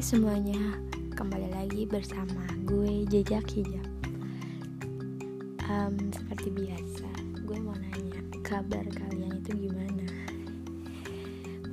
Semuanya, 0.00 0.80
kembali 1.12 1.52
lagi 1.52 1.84
bersama 1.84 2.48
gue 2.64 3.04
Jejak 3.12 3.44
Hijab. 3.52 3.84
Um, 5.68 6.08
Seperti 6.08 6.48
biasa, 6.56 7.04
gue 7.44 7.60
mau 7.60 7.76
nanya 7.76 8.24
kabar 8.40 8.80
kalian 8.96 9.44
itu 9.44 9.68
gimana? 9.68 10.08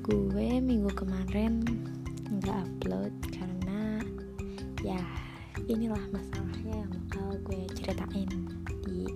Gue 0.04 0.60
minggu 0.60 0.92
kemarin 0.92 1.64
nggak 2.28 2.68
upload 2.68 3.16
karena 3.32 4.04
ya 4.84 5.00
inilah 5.72 6.04
masalahnya 6.12 6.84
yang 6.84 6.92
bakal 7.08 7.32
gue 7.48 7.64
ceritain 7.80 8.28
di 8.84 9.08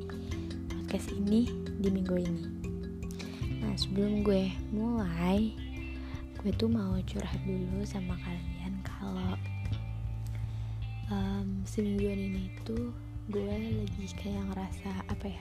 podcast 0.72 1.12
ini 1.12 1.52
di 1.84 1.92
minggu 1.92 2.16
ini. 2.16 2.44
Nah 3.60 3.76
sebelum 3.76 4.24
gue 4.24 4.56
mulai 4.72 5.52
gue 6.40 6.52
tuh 6.56 6.72
mau 6.72 6.96
curhat 7.04 7.44
dulu 7.44 7.84
sama 7.84 8.16
kalian 8.24 8.51
semingguan 11.72 12.20
ini 12.20 12.52
tuh 12.68 12.92
gue 13.32 13.48
lagi 13.48 14.12
kayak 14.20 14.44
ngerasa 14.52 14.92
apa 15.08 15.24
ya 15.32 15.40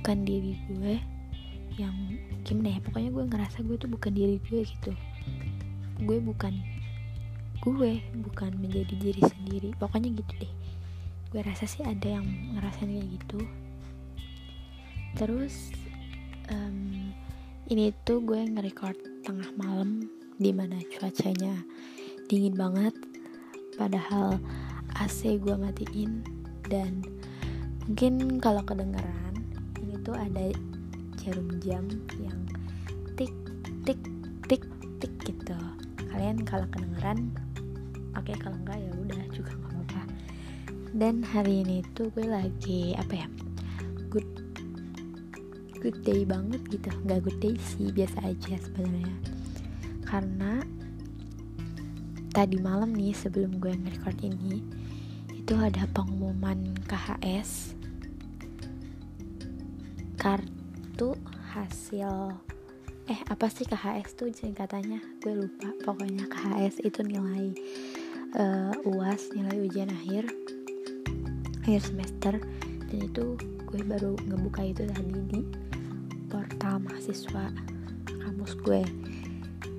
bukan 0.00 0.24
diri 0.24 0.56
gue 0.72 0.96
yang 1.76 1.92
gimana 2.40 2.72
ya 2.72 2.80
pokoknya 2.80 3.10
gue 3.12 3.24
ngerasa 3.28 3.58
gue 3.68 3.76
tuh 3.76 3.90
bukan 3.92 4.16
diri 4.16 4.40
gue 4.48 4.64
gitu. 4.64 4.96
Gue 6.08 6.24
bukan 6.24 6.56
gue 7.60 8.00
bukan 8.24 8.50
menjadi 8.64 8.96
diri 8.96 9.20
sendiri. 9.20 9.76
Pokoknya 9.76 10.08
gitu 10.16 10.32
deh. 10.40 10.52
Gue 11.28 11.44
rasa 11.44 11.68
sih 11.68 11.84
ada 11.84 12.16
yang 12.16 12.24
ngerasain 12.56 12.88
kayak 12.88 13.08
gitu. 13.20 13.40
Terus 15.20 15.76
um, 16.48 17.12
ini 17.68 17.92
tuh 18.08 18.24
gue 18.24 18.40
nge-record 18.40 18.96
tengah 19.28 19.52
malam 19.60 20.08
di 20.40 20.48
mana 20.48 20.80
cuacanya 20.96 21.60
dingin 22.24 22.56
banget. 22.56 22.96
Padahal 23.76 24.40
AC 25.00 25.40
gue 25.40 25.56
matiin. 25.56 26.20
Dan 26.68 27.02
mungkin 27.88 28.38
kalau 28.38 28.62
kedengeran 28.62 29.34
ini 29.80 29.96
tuh 30.04 30.14
ada 30.14 30.52
jarum 31.18 31.48
jam 31.64 31.88
yang 32.20 32.38
tik 33.16 33.32
tik 33.88 34.00
tik 34.46 34.62
tik 35.00 35.12
gitu. 35.24 35.56
Kalian 36.12 36.44
kalau 36.44 36.68
kedengeran 36.68 37.32
oke 38.14 38.28
okay, 38.28 38.36
kalau 38.36 38.56
enggak 38.60 38.78
ya 38.78 38.92
udah 38.94 39.22
juga 39.32 39.50
nggak 39.56 39.72
apa-apa. 39.72 40.02
Dan 40.94 41.24
hari 41.24 41.64
ini 41.64 41.82
tuh 41.96 42.12
gue 42.12 42.28
lagi 42.28 42.94
apa 42.94 43.24
ya 43.24 43.28
good 44.12 44.28
good 45.80 45.96
day 46.04 46.28
banget 46.28 46.60
gitu. 46.68 46.92
Nggak 47.08 47.24
good 47.24 47.38
day 47.40 47.54
sih 47.56 47.88
biasa 47.90 48.20
aja 48.22 48.54
sebenarnya. 48.60 49.16
Karena 50.04 50.60
tadi 52.30 52.62
malam 52.62 52.94
nih 52.94 53.10
sebelum 53.10 53.58
gue 53.58 53.74
nge-record 53.74 54.18
ini 54.22 54.79
itu 55.50 55.58
ada 55.58 55.82
pengumuman 55.90 56.78
KHS 56.86 57.74
kartu 60.14 61.18
hasil 61.50 62.38
eh 63.10 63.18
apa 63.26 63.50
sih 63.50 63.66
KHS 63.66 64.14
tuh 64.14 64.30
singkatannya? 64.30 65.02
Gue 65.18 65.34
lupa. 65.34 65.74
Pokoknya 65.82 66.30
KHS 66.30 66.86
itu 66.86 67.02
nilai 67.02 67.50
uh, 68.38 68.78
UAS 68.94 69.34
nilai 69.34 69.58
ujian 69.66 69.90
akhir 69.90 70.30
akhir 71.66 71.82
semester. 71.82 72.38
Dan 72.86 73.10
itu 73.10 73.34
gue 73.66 73.82
baru 73.82 74.14
ngebuka 74.30 74.62
itu 74.62 74.86
tadi 74.86 75.18
di 75.34 75.42
portal 76.30 76.78
mahasiswa 76.78 77.50
kampus 78.06 78.54
gue. 78.62 78.86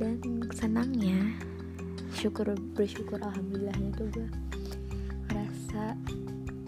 Dan 0.03 0.19
senangnya 0.51 1.31
syukur 2.11 2.59
bersyukur 2.75 3.23
alhamdulillahnya 3.23 3.95
tuh 3.95 4.11
gue 4.11 4.50
ngerasa 5.71 5.95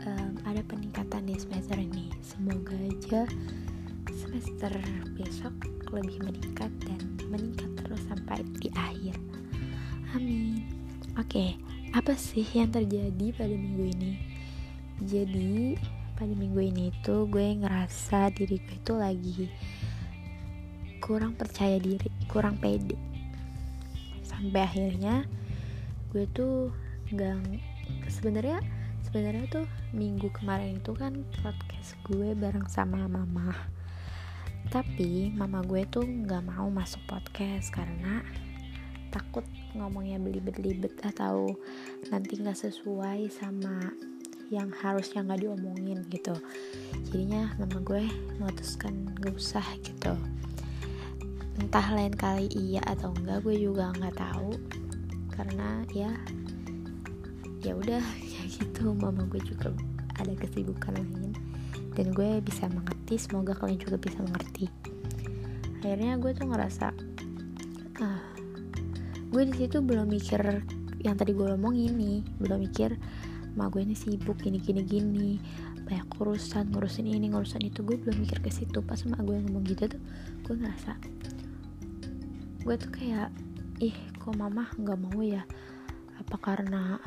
um, 0.08 0.32
ada 0.48 0.64
peningkatan 0.64 1.28
di 1.28 1.36
semester 1.36 1.76
ini. 1.76 2.08
Semoga 2.24 2.72
aja 2.72 3.28
semester 4.16 4.72
besok 5.20 5.52
lebih 5.92 6.24
meningkat 6.24 6.72
dan 6.88 7.02
meningkat 7.28 7.68
terus 7.84 8.00
sampai 8.08 8.40
di 8.64 8.72
akhir. 8.72 9.20
Amin. 10.16 10.64
Oke 11.20 11.28
okay, 11.28 11.50
apa 11.92 12.16
sih 12.16 12.48
yang 12.56 12.72
terjadi 12.72 13.36
pada 13.36 13.52
minggu 13.52 13.92
ini? 13.92 14.14
Jadi 15.04 15.76
pada 16.16 16.32
minggu 16.32 16.64
ini 16.64 16.96
tuh 17.04 17.28
gue 17.28 17.60
ngerasa 17.60 18.32
diri 18.32 18.56
gue 18.56 18.80
itu 18.80 18.94
lagi 18.96 19.52
kurang 21.04 21.36
percaya 21.36 21.76
diri 21.76 22.08
kurang 22.32 22.56
pede. 22.56 22.96
Sampai 24.24 24.64
akhirnya 24.64 25.28
gue 26.16 26.24
tuh 26.32 26.72
nggak 27.12 27.60
sebenarnya 28.08 28.64
sebenarnya 29.14 29.46
tuh 29.46 29.70
minggu 29.94 30.26
kemarin 30.34 30.82
itu 30.82 30.90
kan 30.98 31.14
podcast 31.46 31.94
gue 32.10 32.34
bareng 32.34 32.66
sama 32.66 33.06
mama. 33.06 33.54
Tapi 34.74 35.30
mama 35.30 35.62
gue 35.62 35.86
tuh 35.86 36.02
nggak 36.02 36.42
mau 36.50 36.66
masuk 36.74 36.98
podcast 37.06 37.70
karena 37.70 38.26
takut 39.14 39.46
ngomongnya 39.78 40.18
belibet-libet 40.18 40.98
atau 41.06 41.46
nanti 42.10 42.42
nggak 42.42 42.58
sesuai 42.58 43.30
sama 43.30 43.94
yang 44.50 44.74
harusnya 44.82 45.22
nggak 45.22 45.46
diomongin 45.46 46.02
gitu. 46.10 46.34
Jadinya 47.14 47.54
mama 47.62 47.86
gue 47.86 48.10
memutuskan 48.42 49.14
gak 49.22 49.38
usah 49.38 49.68
gitu. 49.86 50.18
Entah 51.62 51.86
lain 51.94 52.18
kali 52.18 52.50
iya 52.50 52.82
atau 52.82 53.14
enggak 53.14 53.46
gue 53.46 53.62
juga 53.62 53.94
nggak 53.94 54.18
tahu. 54.18 54.58
Karena 55.30 55.86
ya 55.94 56.10
ya 57.62 57.78
udah 57.78 58.02
gitu. 58.60 58.94
Mama 58.94 59.26
gue 59.30 59.42
juga 59.42 59.74
ada 60.22 60.34
kesibukan 60.38 60.94
lain. 60.94 61.34
Dan 61.94 62.10
gue 62.14 62.42
bisa 62.42 62.66
mengerti 62.70 63.22
semoga 63.22 63.54
kalian 63.54 63.78
juga 63.78 63.98
bisa 64.02 64.20
mengerti. 64.22 64.66
Akhirnya 65.82 66.18
gue 66.18 66.32
tuh 66.34 66.48
ngerasa 66.50 66.88
ah 68.02 68.26
gue 69.34 69.44
di 69.50 69.56
situ 69.66 69.82
belum 69.82 70.10
mikir 70.10 70.42
yang 71.06 71.16
tadi 71.18 71.34
gue 71.38 71.54
omongin 71.54 71.94
nih. 71.98 72.20
Belum 72.42 72.62
mikir 72.62 72.98
mak 73.54 73.70
gue 73.78 73.86
ini 73.86 73.94
sibuk 73.94 74.42
gini 74.42 74.58
gini 74.58 74.82
gini 74.82 75.38
banyak 75.84 76.10
urusan 76.18 76.74
ngurusin 76.74 77.06
ini 77.06 77.30
ngurusin 77.30 77.62
itu. 77.62 77.86
Gue 77.86 78.02
belum 78.02 78.26
mikir 78.26 78.42
ke 78.42 78.50
situ. 78.50 78.82
Pas 78.82 78.98
mak 79.06 79.22
gue 79.22 79.38
ngomong 79.38 79.66
gitu 79.68 79.86
tuh 79.92 80.02
gue 80.50 80.56
ngerasa 80.58 80.98
gue 82.64 82.76
tuh 82.80 82.92
kayak 82.96 83.28
ih 83.84 83.94
kok 84.18 84.34
mama 84.34 84.72
nggak 84.80 84.98
mau 84.98 85.20
ya? 85.22 85.44
Apa 86.18 86.40
karena 86.40 86.98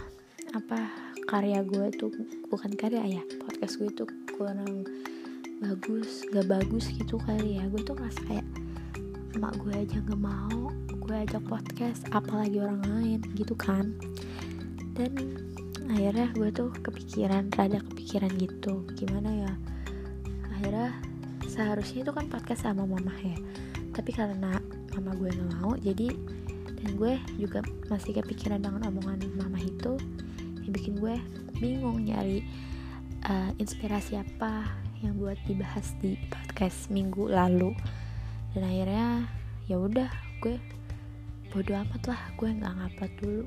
apa 0.54 1.05
karya 1.26 1.60
gue 1.66 1.90
tuh 1.98 2.14
bukan 2.46 2.70
karya 2.78 3.18
ya 3.18 3.22
podcast 3.42 3.82
gue 3.82 3.90
tuh 3.90 4.06
kurang 4.38 4.86
bagus 5.58 6.22
gak 6.30 6.46
bagus 6.46 6.86
gitu 6.94 7.18
kali 7.18 7.58
ya. 7.58 7.66
Gue 7.66 7.82
tuh 7.82 7.98
ngerasa 7.98 8.20
kayak 8.30 8.46
mak 9.36 9.58
gue 9.60 9.74
aja 9.74 10.00
nggak 10.00 10.22
mau 10.22 10.72
gue 11.06 11.16
ajak 11.22 11.44
podcast 11.46 12.06
apalagi 12.14 12.62
orang 12.62 12.82
lain 12.86 13.20
gitu 13.34 13.58
kan. 13.58 13.90
Dan 14.94 15.12
akhirnya 15.90 16.30
gue 16.34 16.48
tuh 16.54 16.70
kepikiran 16.82 17.50
rada 17.54 17.78
kepikiran 17.78 18.30
gitu 18.38 18.82
gimana 18.98 19.30
ya 19.46 19.52
akhirnya 20.50 20.90
seharusnya 21.46 22.06
itu 22.06 22.12
kan 22.14 22.26
podcast 22.30 22.66
sama 22.66 22.86
mama 22.86 23.12
ya. 23.22 23.36
Tapi 23.90 24.10
karena 24.14 24.62
mama 24.94 25.10
gue 25.18 25.30
nggak 25.30 25.50
mau 25.58 25.74
jadi 25.78 26.10
dan 26.86 26.90
gue 26.94 27.18
juga 27.42 27.66
masih 27.90 28.14
kepikiran 28.14 28.62
dengan 28.62 28.86
omongan 28.94 29.26
mama 29.34 29.58
itu 29.58 29.98
bikin 30.70 30.98
gue 30.98 31.16
bingung 31.58 32.02
nyari 32.04 32.44
uh, 33.26 33.50
inspirasi 33.56 34.20
apa 34.20 34.66
yang 35.04 35.16
buat 35.20 35.36
dibahas 35.44 35.92
di 36.00 36.16
podcast 36.28 36.88
minggu 36.88 37.28
lalu. 37.28 37.72
Dan 38.56 38.64
akhirnya 38.64 39.28
ya 39.68 39.76
udah 39.76 40.10
gue 40.40 40.56
bodo 41.52 41.72
amat 41.72 42.02
lah 42.08 42.20
gue 42.36 42.48
nggak 42.48 42.74
ngupload 42.76 43.12
dulu. 43.20 43.44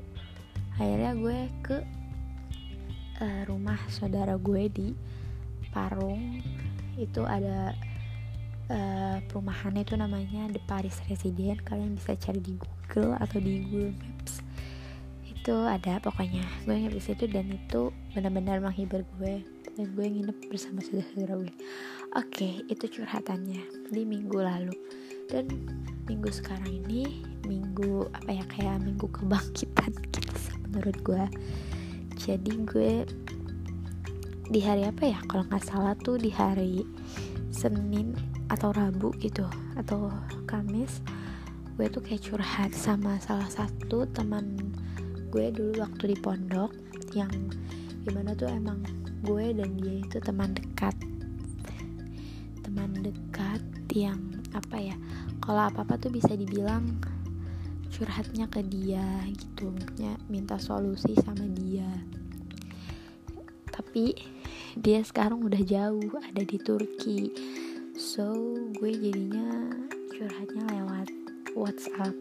Akhirnya 0.80 1.12
gue 1.18 1.38
ke 1.60 1.76
uh, 3.20 3.42
rumah 3.46 3.78
saudara 3.90 4.34
gue 4.38 4.62
di 4.70 4.88
Parung. 5.70 6.40
Itu 6.98 7.24
ada 7.24 7.74
uh, 8.70 9.18
perumahan 9.26 9.74
itu 9.76 9.94
namanya 9.98 10.48
The 10.50 10.62
Paris 10.64 10.98
Resident 11.10 11.62
kalian 11.66 11.98
bisa 11.98 12.14
cari 12.16 12.40
di 12.40 12.54
Google 12.56 13.18
atau 13.18 13.38
di 13.42 13.66
Google 13.66 13.94
Maps 13.98 14.19
itu 15.40 15.56
ada 15.64 15.96
pokoknya. 16.04 16.44
Gue 16.68 16.76
nginep 16.76 16.92
di 16.92 17.00
situ 17.00 17.24
dan 17.24 17.48
itu 17.48 17.88
benar-benar 18.12 18.60
menghibur 18.60 19.00
gue. 19.16 19.40
Dan 19.72 19.96
gue 19.96 20.04
nginep 20.04 20.36
bersama 20.52 20.84
saudara 20.84 21.40
gue. 21.40 21.52
Oke 22.12 22.60
itu 22.68 22.84
curhatannya. 22.84 23.88
Di 23.88 24.04
minggu 24.04 24.36
lalu. 24.36 24.76
Dan 25.32 25.48
minggu 26.04 26.28
sekarang 26.28 26.68
ini 26.68 27.24
minggu 27.48 28.12
apa 28.12 28.36
ya 28.36 28.44
kayak 28.52 28.84
minggu 28.84 29.08
kebangkitan 29.08 29.96
gitu 30.12 30.20
menurut 30.68 30.96
gue. 31.00 31.24
Jadi 32.20 32.52
gue 32.68 32.92
di 34.52 34.60
hari 34.60 34.84
apa 34.84 35.08
ya 35.08 35.18
kalau 35.24 35.48
nggak 35.48 35.64
salah 35.64 35.96
tuh 35.96 36.20
di 36.20 36.28
hari 36.28 36.84
Senin 37.48 38.12
atau 38.52 38.76
Rabu 38.76 39.14
gitu 39.16 39.46
atau 39.78 40.12
Kamis 40.44 41.00
gue 41.78 41.86
tuh 41.88 42.02
kayak 42.04 42.28
curhat 42.28 42.76
sama 42.76 43.16
salah 43.22 43.48
satu 43.48 44.04
teman 44.10 44.69
gue 45.30 45.46
dulu 45.54 45.78
waktu 45.78 46.10
di 46.10 46.16
pondok 46.18 46.74
yang 47.14 47.30
gimana 48.02 48.34
tuh 48.34 48.50
emang 48.50 48.82
gue 49.22 49.54
dan 49.54 49.78
dia 49.78 50.02
itu 50.02 50.18
teman 50.18 50.50
dekat. 50.50 50.96
Teman 52.66 52.90
dekat 52.98 53.62
yang 53.94 54.18
apa 54.50 54.76
ya 54.82 54.96
kalau 55.38 55.70
apa 55.70 55.86
apa 55.86 55.94
tuh 56.02 56.10
bisa 56.10 56.34
dibilang 56.34 56.98
curhatnya 57.94 58.50
ke 58.50 58.58
dia 58.66 59.06
gitu. 59.38 59.70
Ya 60.02 60.18
minta 60.26 60.58
solusi 60.58 61.14
sama 61.22 61.46
dia. 61.46 61.86
Tapi 63.70 64.18
dia 64.74 64.98
sekarang 65.06 65.46
udah 65.46 65.62
jauh 65.62 66.10
ada 66.26 66.42
di 66.42 66.58
Turki. 66.58 67.30
So 67.94 68.34
gue 68.82 68.90
jadinya 68.98 69.70
curhatnya 70.10 70.62
lewat 70.74 71.08
WhatsApp. 71.54 72.18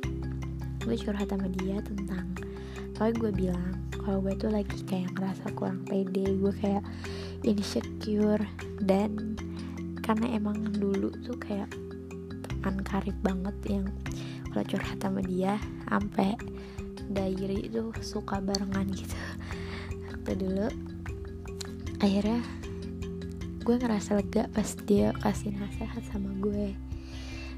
Gue 0.86 0.96
curhat 0.96 1.30
sama 1.34 1.50
dia 1.58 1.82
tentang 1.82 2.39
kalau 3.00 3.16
gue 3.16 3.32
bilang 3.32 3.80
kalau 4.04 4.20
gue 4.20 4.36
tuh 4.36 4.52
lagi 4.52 4.76
kayak 4.84 5.16
ngerasa 5.16 5.56
kurang 5.56 5.88
pede 5.88 6.36
gue 6.36 6.52
kayak 6.60 6.84
insecure. 7.48 8.44
Dan 8.84 9.40
karena 10.04 10.36
emang 10.36 10.60
dulu 10.76 11.08
tuh 11.24 11.40
kayak 11.40 11.72
teman 12.44 12.84
karib 12.84 13.16
banget 13.24 13.56
yang 13.72 13.88
kalau 14.52 14.66
curhat 14.68 15.00
sama 15.00 15.24
dia 15.24 15.56
sampai 15.88 16.36
diary 17.16 17.72
itu 17.72 17.96
suka 18.04 18.44
barengan 18.44 18.92
gitu. 18.92 19.16
Waktu 20.12 20.32
dulu 20.36 20.68
akhirnya 22.04 22.44
gue 23.64 23.76
ngerasa 23.80 24.20
lega 24.20 24.52
pas 24.52 24.76
dia 24.84 25.16
kasih 25.24 25.56
nasihat 25.56 26.04
sama 26.12 26.36
gue. 26.44 26.76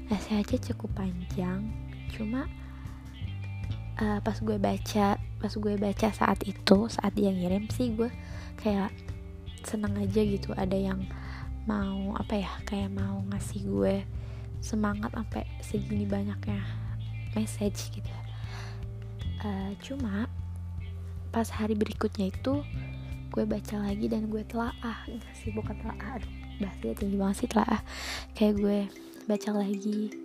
Nasihatnya 0.06 0.70
cukup 0.70 1.02
panjang 1.02 1.66
cuma 2.12 2.44
uh, 3.96 4.20
pas 4.20 4.36
gue 4.36 4.60
baca 4.60 5.16
pas 5.42 5.50
gue 5.50 5.74
baca 5.74 6.08
saat 6.14 6.38
itu 6.46 6.86
saat 6.86 7.10
dia 7.18 7.34
ngirim 7.34 7.66
sih 7.66 7.90
gue 7.98 8.06
kayak 8.62 8.94
seneng 9.66 9.98
aja 9.98 10.22
gitu. 10.22 10.54
Ada 10.54 10.78
yang 10.78 11.02
mau 11.66 12.14
apa 12.14 12.38
ya 12.38 12.50
kayak 12.62 12.94
mau 12.94 13.26
ngasih 13.34 13.66
gue 13.66 14.06
semangat 14.62 15.10
sampai 15.10 15.42
segini 15.58 16.06
banyaknya 16.06 16.62
message 17.34 17.90
gitu. 17.90 18.12
Uh, 19.42 19.74
cuma 19.82 20.30
pas 21.34 21.50
hari 21.50 21.74
berikutnya 21.74 22.30
itu 22.30 22.62
gue 23.34 23.42
baca 23.42 23.82
lagi 23.82 24.06
dan 24.06 24.30
gue 24.30 24.46
telaah. 24.46 25.10
Enggak 25.10 25.34
sih 25.34 25.50
bukan 25.50 25.74
telaah 25.82 26.22
aduh 26.22 26.32
bahasnya 26.62 26.94
tinggi 26.94 27.18
banget 27.18 27.36
sih 27.42 27.48
telaah. 27.50 27.82
Kayak 28.38 28.54
gue 28.62 28.78
baca 29.26 29.50
lagi 29.58 30.22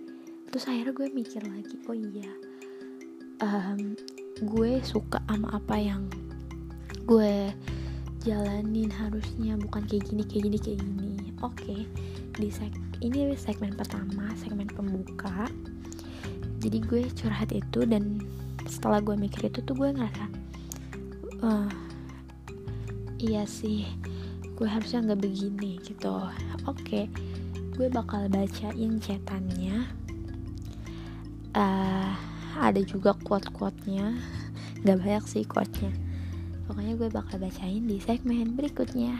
terus 0.48 0.64
akhirnya 0.64 0.96
gue 0.96 1.06
mikir 1.12 1.42
lagi 1.44 1.76
oh 1.86 1.96
iya 1.96 2.32
um, 3.44 3.92
gue 4.42 4.78
suka 4.86 5.18
sama 5.26 5.58
apa 5.58 5.76
yang 5.78 6.06
gue 7.08 7.50
jalanin 8.22 8.92
harusnya 8.92 9.56
bukan 9.58 9.82
kayak 9.88 10.06
gini 10.06 10.22
kayak 10.26 10.42
gini 10.46 10.58
kayak 10.58 10.78
gini. 10.82 11.10
Oke 11.42 11.64
okay. 11.64 11.80
di 12.38 12.48
seg 12.50 12.74
ini 13.02 13.34
segmen 13.34 13.74
pertama 13.74 14.30
segmen 14.38 14.70
pembuka. 14.70 15.50
Jadi 16.58 16.78
gue 16.82 17.02
curhat 17.14 17.50
itu 17.54 17.86
dan 17.86 18.22
setelah 18.66 19.02
gue 19.02 19.14
mikir 19.16 19.48
itu 19.48 19.62
tuh 19.62 19.74
gue 19.74 19.90
ngerasa 19.94 20.26
uh, 21.42 21.70
iya 23.18 23.42
sih 23.48 23.86
gue 24.54 24.68
harusnya 24.68 25.02
nggak 25.02 25.22
begini 25.22 25.82
gitu. 25.82 26.14
Oke 26.66 26.78
okay, 26.78 27.04
gue 27.74 27.90
bakal 27.90 28.30
bacain 28.30 29.02
chatannya 29.02 29.86
uh, 31.58 31.97
ada 32.58 32.82
juga 32.82 33.14
quote-quote-nya. 33.22 34.18
Nggak 34.82 34.98
banyak 34.98 35.24
sih 35.30 35.44
quote-nya. 35.46 35.94
Pokoknya 36.66 36.94
gue 36.98 37.08
bakal 37.08 37.40
bacain 37.40 37.86
di 37.86 37.96
segmen 38.02 38.58
berikutnya. 38.58 39.16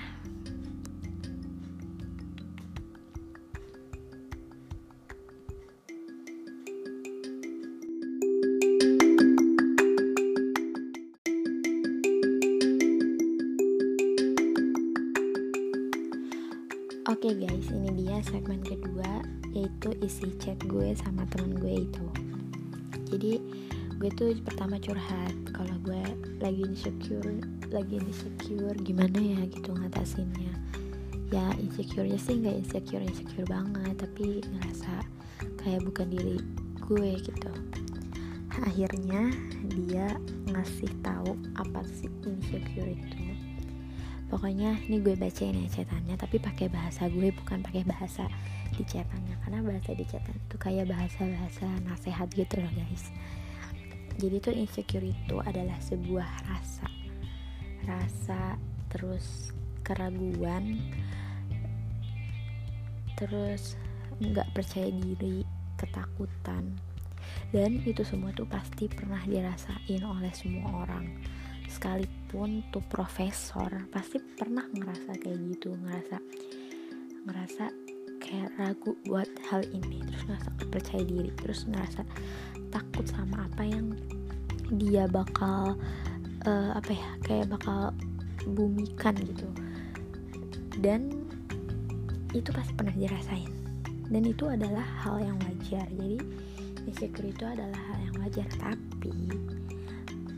Oke 17.08 17.32
okay 17.32 17.49
guys, 17.49 17.67
ini 17.73 18.05
dia 18.05 18.20
segmen 18.20 18.61
kedua 18.61 19.25
yaitu 19.56 19.90
isi 20.05 20.29
chat 20.38 20.61
gue 20.69 20.93
sama 20.93 21.25
temen 21.32 21.56
gue 21.56 21.88
itu. 21.88 22.28
Jadi 23.09 23.41
gue 23.99 24.11
tuh 24.15 24.37
pertama 24.47 24.79
curhat 24.79 25.35
kalau 25.51 25.75
gue 25.83 26.03
lagi 26.39 26.63
insecure, 26.63 27.43
lagi 27.73 27.99
insecure 27.99 28.77
gimana 28.85 29.19
ya 29.19 29.41
gitu 29.51 29.75
ngatasinnya. 29.75 30.55
Ya 31.29 31.45
insecure-nya 31.61 32.17
sih 32.17 32.41
nggak 32.41 32.57
insecure 32.65 33.05
insecure 33.05 33.49
banget, 33.49 34.01
tapi 34.01 34.41
ngerasa 34.45 35.05
kayak 35.61 35.85
bukan 35.85 36.09
diri 36.09 36.37
gue 36.89 37.11
gitu. 37.21 37.53
Akhirnya 38.59 39.33
dia 39.73 40.17
ngasih 40.49 40.89
tahu 41.05 41.37
apa 41.59 41.85
sih 41.85 42.09
insecure 42.25 42.89
itu 42.89 43.19
pokoknya 44.29 44.77
ini 44.89 45.01
gue 45.01 45.17
bacain 45.17 45.57
ya 45.57 45.69
catatannya 45.73 46.15
tapi 46.21 46.37
pakai 46.37 46.69
bahasa 46.69 47.09
gue 47.09 47.33
bukan 47.33 47.65
pakai 47.65 47.83
bahasa 47.89 48.29
di 48.77 48.85
catatannya 48.85 49.28
karena 49.49 49.65
bahasa 49.65 49.97
di 49.97 50.05
catatan 50.05 50.37
itu 50.45 50.56
kayak 50.61 50.93
bahasa-bahasa 50.93 51.65
nasehat 51.89 52.29
gitu 52.37 52.61
loh 52.61 52.69
guys. 52.69 53.09
Jadi 54.21 54.37
tuh 54.45 54.53
insecure 54.53 55.09
itu 55.09 55.41
adalah 55.41 55.81
sebuah 55.81 56.29
rasa. 56.53 56.85
Rasa 57.89 58.61
terus 58.93 59.56
keraguan 59.81 60.77
terus 63.17 63.81
nggak 64.21 64.53
percaya 64.53 64.93
diri 64.93 65.49
ketakutan. 65.81 66.77
Dan 67.49 67.81
itu 67.89 68.05
semua 68.05 68.37
tuh 68.37 68.45
pasti 68.45 68.85
pernah 68.85 69.25
dirasain 69.25 70.05
oleh 70.05 70.33
semua 70.37 70.85
orang. 70.85 71.09
Sekalipun 71.73 72.69
tuh 72.69 72.85
profesor 72.85 73.73
pasti 73.89 74.21
pernah 74.21 74.69
ngerasa 74.69 75.17
kayak 75.17 75.41
gitu 75.56 75.73
ngerasa 75.73 76.21
ngerasa 77.25 77.88
kayak 78.29 78.53
ragu 78.61 78.93
buat 79.09 79.29
hal 79.49 79.65
ini 79.73 80.05
terus 80.05 80.23
ngerasa 80.29 80.49
percaya 80.69 81.03
diri 81.09 81.31
terus 81.41 81.64
ngerasa 81.64 82.05
takut 82.69 83.09
sama 83.09 83.49
apa 83.49 83.64
yang 83.64 83.97
dia 84.69 85.09
bakal 85.09 85.81
uh, 86.45 86.71
apa 86.76 86.93
ya 86.93 87.09
kayak 87.25 87.49
bakal 87.49 87.97
bumikan 88.52 89.17
gitu. 89.25 89.49
Dan 90.79 91.09
itu 92.37 92.52
pasti 92.52 92.76
pernah 92.76 92.93
dirasain. 92.93 93.49
Dan 94.12 94.23
itu 94.29 94.45
adalah 94.45 94.85
hal 95.00 95.25
yang 95.25 95.37
wajar. 95.49 95.88
Jadi 95.88 96.21
insecure 96.85 97.33
itu 97.33 97.45
adalah 97.49 97.81
hal 97.93 97.99
yang 98.05 98.17
wajar. 98.21 98.47
Tapi 98.61 99.12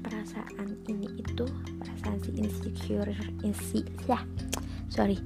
perasaan 0.00 0.78
ini 0.86 1.06
itu 1.18 1.44
perasaan 1.78 2.18
si 2.24 2.30
insecure 2.34 3.14
insi 3.46 3.86
ya 4.10 4.18
sorry 4.90 5.16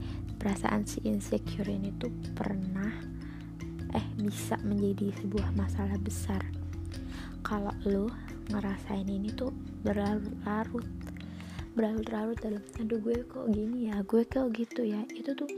perasaan 0.45 0.85
si 0.85 1.01
insecure 1.09 1.73
ini 1.73 1.89
tuh 1.97 2.13
pernah 2.37 2.93
eh 3.97 4.07
bisa 4.21 4.61
menjadi 4.61 5.09
sebuah 5.25 5.57
masalah 5.57 5.97
besar. 5.97 6.45
Kalau 7.41 7.73
lo 7.89 8.13
ngerasain 8.53 9.09
ini 9.09 9.33
tuh 9.33 9.49
berlarut-larut 9.81 10.85
berlarut-larut 11.73 12.37
dalam 12.45 12.61
aduh 12.77 13.01
gue 13.01 13.25
kok 13.25 13.49
gini 13.49 13.89
ya 13.89 14.05
gue 14.05 14.23
kok 14.29 14.53
gitu 14.53 14.85
ya 14.85 15.01
itu 15.17 15.33
tuh 15.33 15.49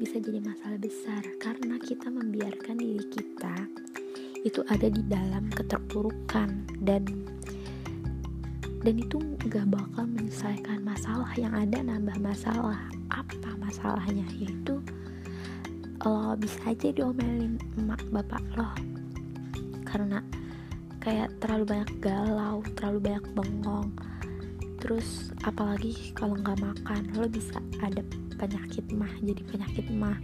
bisa 0.00 0.16
jadi 0.16 0.40
masalah 0.40 0.80
besar. 0.80 1.20
Karena 1.36 1.76
kita 1.84 2.08
membiarkan 2.08 2.80
diri 2.80 3.04
kita 3.12 3.68
itu 4.40 4.64
ada 4.72 4.88
di 4.88 5.04
dalam 5.04 5.52
keterpurukan 5.52 6.64
dan 6.80 7.04
dan 8.80 8.94
itu 8.96 9.20
gak 9.52 9.68
bakal 9.68 10.08
menyelesaikan 10.08 10.80
masalah 10.80 11.28
yang 11.36 11.52
ada 11.52 11.84
nambah 11.84 12.16
masalah 12.24 12.88
apa 13.22 13.50
masalahnya? 13.60 14.26
Yaitu 14.34 14.82
lo 16.04 16.36
bisa 16.36 16.60
aja 16.68 16.92
diomelin 16.92 17.56
emak 17.80 18.02
bapak 18.12 18.44
lo. 18.58 18.68
Karena 19.86 20.20
kayak 21.00 21.32
terlalu 21.40 21.64
banyak 21.64 21.90
galau 22.00 22.60
terlalu 22.76 22.98
banyak 23.12 23.24
bengong. 23.32 23.88
Terus 24.82 25.32
apalagi 25.48 26.12
kalau 26.12 26.36
nggak 26.36 26.60
makan 26.60 27.02
lo 27.16 27.24
bisa 27.24 27.56
ada 27.80 28.04
penyakit 28.36 28.84
mah 28.92 29.12
jadi 29.24 29.42
penyakit 29.48 29.86
mah. 29.88 30.20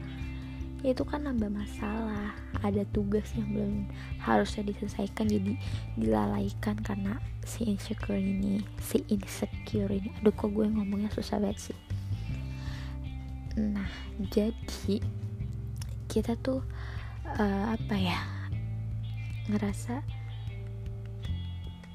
Itu 0.81 1.05
kan 1.05 1.29
nambah 1.29 1.53
masalah 1.53 2.33
ada 2.61 2.85
tugas 2.93 3.29
yang 3.37 3.49
belum 3.53 3.75
harusnya 4.21 4.69
diselesaikan 4.69 5.29
jadi 5.29 5.53
dilalaikan 5.97 6.77
karena 6.81 7.21
si 7.45 7.69
insecure 7.69 8.21
ini 8.21 8.61
si 8.81 9.01
insecure 9.09 9.93
ini. 9.93 10.13
Aduh 10.21 10.33
kok 10.33 10.53
gue 10.53 10.69
ngomongnya 10.69 11.09
susah 11.13 11.41
banget 11.41 11.73
sih 11.73 11.90
nah 13.61 13.91
jadi 14.33 15.05
kita 16.09 16.35
tuh 16.41 16.65
uh, 17.37 17.77
apa 17.77 17.95
ya 17.95 18.21
ngerasa 19.51 20.01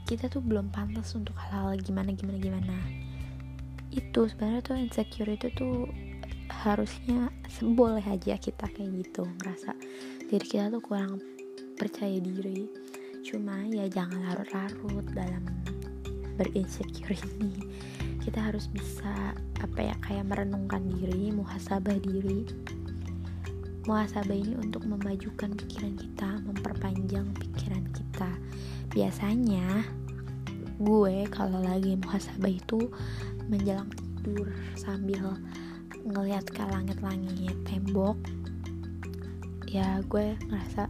kita 0.06 0.30
tuh 0.30 0.38
belum 0.46 0.70
pantas 0.70 1.18
untuk 1.18 1.34
hal-hal 1.34 1.82
gimana 1.82 2.14
gimana 2.14 2.38
gimana. 2.38 2.78
Itu 3.90 4.30
sebenarnya 4.30 4.62
tuh 4.62 4.78
insecure 4.78 5.34
itu 5.34 5.50
tuh 5.58 5.90
harusnya 6.62 7.34
boleh 7.74 8.06
aja 8.06 8.38
kita 8.38 8.70
kayak 8.70 9.02
gitu 9.02 9.26
ngerasa 9.26 9.74
diri 10.30 10.46
kita 10.46 10.70
tuh 10.70 10.82
kurang 10.86 11.18
percaya 11.74 12.22
diri. 12.22 12.70
Cuma 13.26 13.66
ya 13.66 13.90
jangan 13.90 14.22
larut-larut 14.30 15.10
dalam 15.10 15.42
berinsecure 16.36 17.18
ini 17.40 17.66
kita 18.26 18.42
harus 18.42 18.66
bisa 18.74 19.38
apa 19.62 19.80
ya 19.86 19.96
kayak 20.02 20.26
merenungkan 20.26 20.82
diri 20.90 21.30
muhasabah 21.30 21.94
diri. 22.02 22.42
Muhasabah 23.86 24.34
ini 24.34 24.58
untuk 24.58 24.82
memajukan 24.90 25.54
pikiran 25.54 25.94
kita 25.94 26.42
memperpanjang 26.42 27.30
pikiran 27.38 27.86
kita. 27.94 28.34
Biasanya 28.90 29.86
gue 30.82 31.30
kalau 31.30 31.62
lagi 31.62 31.94
muhasabah 32.02 32.50
itu 32.50 32.90
menjelang 33.46 33.94
tidur 33.94 34.50
sambil 34.74 35.38
ngeliat 36.02 36.50
ke 36.50 36.66
langit-langit 36.66 37.54
tembok 37.70 38.18
ya 39.70 40.02
gue 40.10 40.34
ngerasa 40.50 40.90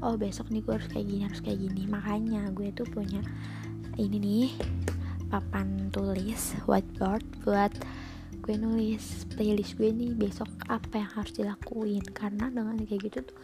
oh 0.00 0.16
besok 0.16 0.48
nih 0.48 0.64
gue 0.64 0.80
harus 0.80 0.88
kayak 0.88 1.06
gini 1.12 1.22
harus 1.28 1.44
kayak 1.44 1.60
gini. 1.60 1.84
Makanya 1.84 2.48
gue 2.56 2.72
tuh 2.72 2.88
punya 2.88 3.20
ini 4.00 4.16
nih 4.16 4.48
papan 5.28 5.92
tulis 5.92 6.56
whiteboard 6.64 7.20
buat 7.44 7.68
gue 8.40 8.56
nulis. 8.56 9.28
Playlist 9.36 9.76
gue 9.76 9.92
nih 9.92 10.16
besok 10.16 10.48
apa 10.72 11.04
yang 11.04 11.10
harus 11.12 11.36
dilakuin. 11.36 12.00
Karena 12.16 12.48
dengan 12.48 12.80
kayak 12.80 13.12
gitu 13.12 13.20
tuh 13.20 13.36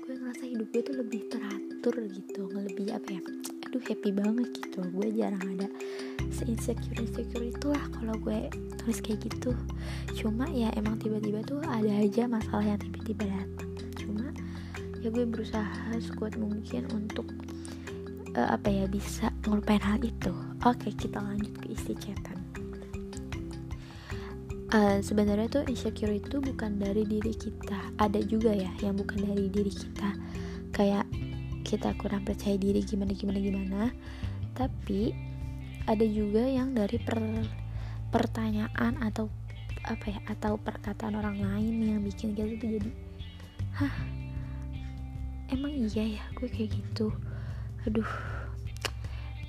gue 0.00 0.14
ngerasa 0.16 0.44
hidup 0.48 0.72
gue 0.72 0.82
tuh 0.88 0.96
lebih 0.96 1.20
teratur 1.28 1.94
gitu. 2.08 2.48
Lebih 2.48 2.96
apa 2.96 3.08
ya 3.12 3.22
aduh 3.68 3.82
happy 3.84 4.10
banget 4.16 4.48
gitu. 4.56 4.80
Gue 4.88 5.08
jarang 5.12 5.44
ada 5.44 5.68
se 6.32 6.48
insecure 6.48 6.96
insecure 6.96 7.44
itulah 7.44 7.84
kalau 7.92 8.16
gue 8.16 8.48
tulis 8.80 9.04
kayak 9.04 9.20
gitu. 9.28 9.52
Cuma 10.16 10.48
ya 10.48 10.72
emang 10.80 10.96
tiba-tiba 10.96 11.44
tuh 11.44 11.60
ada 11.60 11.92
aja 12.00 12.24
masalah 12.24 12.64
yang 12.64 12.80
tiba-tiba 12.80 13.28
datang. 13.28 13.70
Cuma 14.00 14.32
ya 15.04 15.12
gue 15.12 15.28
berusaha 15.28 15.92
sekuat 16.00 16.40
mungkin 16.40 16.88
untuk 16.96 17.28
uh, 18.34 18.48
apa 18.54 18.68
ya 18.70 18.84
bisa 18.86 19.29
ngelupain 19.44 19.80
hal 19.80 20.00
itu 20.04 20.32
oke 20.60 20.88
kita 20.96 21.18
lanjut 21.20 21.52
ke 21.56 21.72
isi 21.72 21.92
chatan. 21.96 22.36
Uh, 24.70 25.02
sebenarnya 25.02 25.50
tuh 25.50 25.64
insecure 25.66 26.14
itu 26.14 26.38
bukan 26.38 26.78
dari 26.78 27.02
diri 27.02 27.34
kita. 27.34 27.90
Ada 27.98 28.22
juga 28.22 28.54
ya 28.54 28.70
yang 28.78 28.94
bukan 28.94 29.18
dari 29.26 29.50
diri 29.50 29.72
kita. 29.72 30.14
Kayak 30.70 31.10
kita 31.66 31.90
kurang 31.98 32.22
percaya 32.22 32.54
diri 32.54 32.78
gimana 32.86 33.10
gimana 33.10 33.38
gimana. 33.42 33.82
Tapi 34.54 35.10
ada 35.90 36.06
juga 36.06 36.46
yang 36.46 36.70
dari 36.70 37.02
per, 37.02 37.18
pertanyaan 38.14 38.94
atau 39.02 39.26
apa 39.90 40.06
ya 40.06 40.20
atau 40.28 40.54
perkataan 40.60 41.18
orang 41.18 41.40
lain 41.40 41.74
yang 41.82 42.00
bikin 42.04 42.36
kita 42.36 42.52
tuh 42.60 42.68
jadi 42.78 42.90
hah 43.80 43.96
emang 45.50 45.72
iya 45.72 46.20
ya 46.20 46.24
gue 46.36 46.46
kayak 46.46 46.78
gitu? 46.78 47.10
Aduh 47.88 48.06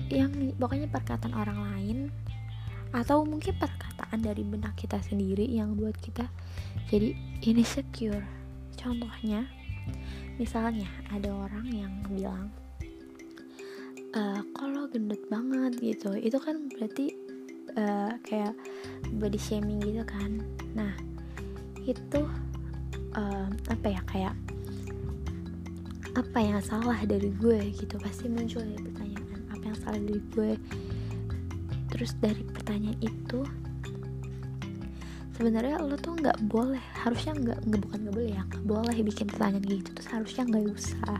yang 0.09 0.31
pokoknya 0.57 0.87
perkataan 0.89 1.35
orang 1.35 1.59
lain 1.75 1.97
atau 2.91 3.23
mungkin 3.23 3.55
perkataan 3.55 4.19
dari 4.19 4.43
benak 4.43 4.75
kita 4.75 4.99
sendiri 4.99 5.47
yang 5.47 5.79
buat 5.79 5.95
kita 5.99 6.27
jadi 6.91 7.15
insecure. 7.47 8.23
Contohnya 8.75 9.47
misalnya 10.35 10.87
ada 11.07 11.31
orang 11.31 11.67
yang 11.71 11.93
bilang 12.11 12.51
uh, 14.15 14.41
kalau 14.55 14.87
gendut 14.91 15.21
banget 15.31 15.79
gitu. 15.79 16.11
Itu 16.19 16.37
kan 16.43 16.67
berarti 16.67 17.15
uh, 17.79 18.11
kayak 18.27 18.53
body 19.15 19.39
shaming 19.39 19.79
gitu 19.79 20.03
kan. 20.03 20.43
Nah 20.75 20.91
itu 21.87 22.21
uh, 23.15 23.47
apa 23.71 23.87
ya 23.87 24.01
kayak 24.11 24.35
apa 26.11 26.37
yang 26.43 26.59
salah 26.59 26.99
dari 27.07 27.31
gue? 27.39 27.71
gitu. 27.71 27.95
Pasti 28.03 28.27
muncul 28.27 28.67
ya 28.67 28.75
pertanyaan 28.83 29.10
salah 29.81 30.01
dari 30.01 30.21
gue. 30.31 30.51
Terus 31.91 32.11
dari 32.21 32.43
pertanyaan 32.47 32.99
itu 33.01 33.41
sebenarnya 35.35 35.81
lo 35.81 35.97
tuh 35.97 36.13
nggak 36.21 36.37
boleh 36.45 36.83
harusnya 37.01 37.33
nggak 37.33 37.59
nggak 37.65 37.81
bukan 37.81 37.97
nggak 38.05 38.15
boleh 38.15 38.31
ya 38.37 38.43
nggak 38.45 38.65
boleh 38.69 38.95
bikin 39.01 39.25
pertanyaan 39.25 39.63
kayak 39.65 39.79
gitu. 39.81 39.89
Terus 39.97 40.09
harusnya 40.13 40.43
nggak 40.45 40.63
usah 40.69 41.15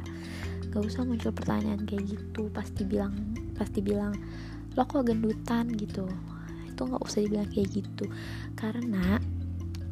nggak 0.71 0.83
usah 0.87 1.01
muncul 1.03 1.31
pertanyaan 1.33 1.81
kayak 1.89 2.05
gitu. 2.05 2.41
Pasti 2.53 2.81
bilang 2.85 3.13
pasti 3.57 3.79
bilang 3.81 4.13
lo 4.77 4.83
kok 4.87 5.03
gendutan? 5.03 5.67
gitu. 5.75 6.07
Itu 6.69 6.81
nggak 6.87 7.03
usah 7.03 7.19
dibilang 7.25 7.49
kayak 7.51 7.69
gitu. 7.75 8.05
Karena 8.55 9.19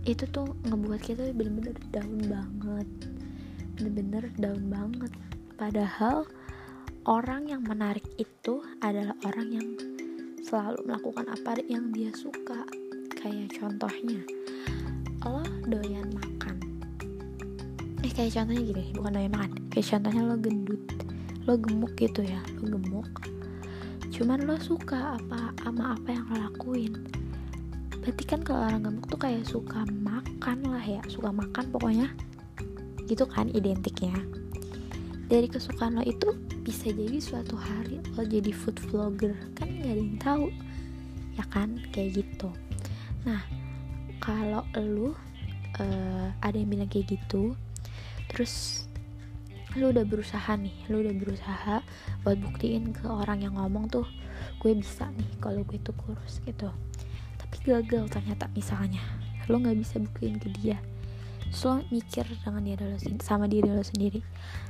itu 0.07 0.23
tuh 0.31 0.55
ngebuat 0.65 1.01
kita 1.03 1.35
bener-bener 1.35 1.75
down 1.91 2.17
banget. 2.29 2.87
Bener-bener 3.75 4.23
down 4.39 4.63
banget. 4.71 5.11
Padahal 5.59 6.23
orang 7.07 7.47
yang 7.47 7.63
menarik 7.63 8.03
itu 8.19 8.59
adalah 8.83 9.15
orang 9.23 9.47
yang 9.53 9.67
selalu 10.43 10.83
melakukan 10.83 11.25
apa 11.31 11.61
yang 11.69 11.93
dia 11.95 12.11
suka. 12.11 12.67
Kayak 13.15 13.55
contohnya 13.59 14.19
lo 15.27 15.43
doyan 15.67 16.07
makan. 16.15 16.55
Eh 18.03 18.11
kayak 18.11 18.35
contohnya 18.35 18.63
gini 18.63 18.83
bukan 18.95 19.11
doyan 19.15 19.31
makan. 19.31 19.61
Kayak 19.71 19.87
contohnya 19.95 20.21
lo 20.27 20.35
gendut 20.39 20.83
lo 21.47 21.53
gemuk 21.55 21.93
gitu 21.95 22.21
ya 22.23 22.39
lo 22.59 22.75
gemuk. 22.75 23.07
Cuman 24.11 24.43
lo 24.43 24.59
suka 24.59 25.15
apa 25.15 25.55
sama 25.63 25.95
apa 25.95 26.07
yang 26.11 26.25
lo 26.31 26.35
lakuin. 26.51 26.93
Berarti 27.99 28.23
kan 28.23 28.39
kalau 28.43 28.67
orang 28.67 28.83
gemuk 28.87 29.05
tuh 29.07 29.19
kayak 29.19 29.43
suka 29.47 29.83
makan 29.99 30.63
lah 30.67 30.83
ya 30.83 30.99
suka 31.07 31.31
makan 31.31 31.65
pokoknya. 31.71 32.07
Gitu 33.07 33.27
kan 33.27 33.51
identiknya 33.51 34.15
dari 35.29 35.45
kesukaan 35.45 36.01
lo 36.01 36.03
itu 36.03 36.33
bisa 36.65 36.89
jadi 36.89 37.21
suatu 37.21 37.53
hari 37.53 38.01
lo 38.17 38.25
jadi 38.25 38.49
food 38.49 38.81
vlogger. 38.89 39.37
Kan 39.53 39.69
nggak 39.77 39.93
ada 39.93 40.01
yang 40.01 40.19
tahu 40.19 40.45
ya 41.37 41.45
kan? 41.53 41.77
Kayak 41.93 42.25
gitu. 42.25 42.49
Nah 43.23 43.45
kalau 44.17 44.65
lu 44.75 45.13
uh, 45.79 46.27
ada 46.41 46.57
yang 46.57 46.73
bilang 46.73 46.89
kayak 46.89 47.15
gitu 47.15 47.55
terus 48.29 48.85
lu 49.77 49.93
udah 49.93 50.01
berusaha 50.01 50.57
nih 50.57 50.73
lu 50.89 51.05
udah 51.05 51.13
berusaha 51.13 51.75
buat 52.25 52.37
buktiin 52.41 52.89
ke 52.89 53.05
orang 53.05 53.45
yang 53.45 53.53
ngomong 53.53 53.85
tuh 53.85 54.05
gue 54.59 54.73
bisa 54.73 55.05
nih 55.13 55.29
kalau 55.39 55.61
gue 55.63 55.77
tuh 55.79 55.93
kurus 55.93 56.41
gitu. 56.43 56.67
Tapi 57.37 57.55
gagal 57.63 58.11
ternyata 58.11 58.49
misalnya. 58.51 59.01
Lu 59.45 59.57
nggak 59.61 59.77
bisa 59.81 59.97
buktiin 60.01 60.37
ke 60.37 60.49
dia 60.61 60.77
so 61.49 61.81
mikir 61.89 62.25
dengan 62.45 62.61
diri 62.61 62.83
lo 62.85 62.97
sama 63.21 63.49
diri 63.49 63.69
lo 63.69 63.81
sendiri. 63.81 64.21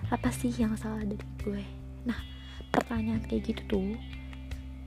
Apa 0.09 0.31
sih 0.31 0.51
yang 0.55 0.75
salah 0.79 1.03
dari 1.03 1.27
gue? 1.43 1.63
Nah 2.07 2.19
pertanyaan 2.71 3.23
kayak 3.27 3.53
gitu 3.53 3.61
tuh 3.67 3.91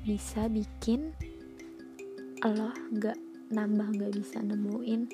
bisa 0.02 0.50
bikin 0.50 1.14
lo 2.42 2.74
nggak 2.96 3.18
nambah 3.52 3.88
nggak 3.98 4.12
bisa 4.18 4.42
nemuin 4.42 5.06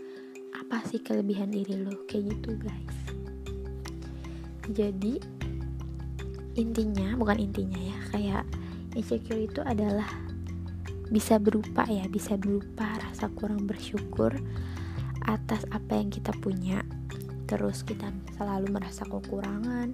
apa 0.65 0.81
sih 0.89 1.03
kelebihan 1.03 1.51
diri 1.51 1.83
lo. 1.83 1.95
Kayak 2.07 2.39
gitu 2.39 2.51
guys. 2.63 2.99
Jadi 4.69 5.19
intinya 6.59 7.15
bukan 7.15 7.39
intinya 7.39 7.79
ya 7.79 7.99
kayak 8.11 8.45
insecure 8.99 9.39
itu 9.39 9.63
adalah 9.63 10.11
bisa 11.09 11.41
berupa 11.41 11.89
ya 11.89 12.05
bisa 12.11 12.37
berupa 12.37 12.85
rasa 13.01 13.33
kurang 13.33 13.65
bersyukur 13.65 14.35
atas 15.29 15.69
apa 15.69 16.01
yang 16.01 16.09
kita 16.09 16.33
punya. 16.41 16.81
Terus 17.45 17.85
kita 17.85 18.09
selalu 18.37 18.73
merasa 18.73 19.05
kekurangan 19.05 19.93